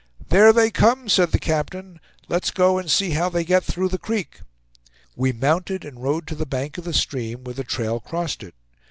"There 0.29 0.51
they 0.51 0.71
come!" 0.71 1.09
said 1.09 1.31
the 1.31 1.37
captain: 1.37 1.99
"let's 2.27 2.49
go 2.49 2.79
and 2.79 2.89
see 2.89 3.11
how 3.11 3.29
they 3.29 3.43
get 3.43 3.63
through 3.63 3.89
the 3.89 3.99
creek." 3.99 4.39
We 5.15 5.31
mounted 5.31 5.85
and 5.85 6.01
rode 6.01 6.25
to 6.29 6.35
the 6.35 6.47
bank 6.47 6.79
of 6.79 6.85
the 6.85 6.91
stream, 6.93 7.43
where 7.43 7.53
the 7.53 7.63
trail 7.63 7.99
crossed 7.99 8.41
it. 8.41 8.55